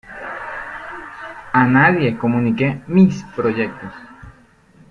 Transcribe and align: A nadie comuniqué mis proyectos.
A 1.53 1.67
nadie 1.67 2.17
comuniqué 2.17 2.81
mis 2.87 3.21
proyectos. 3.35 3.93